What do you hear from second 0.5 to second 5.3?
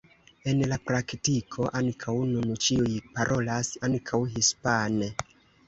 En la praktiko ankaŭ nun ĉiuj parolas ankaŭ hispane.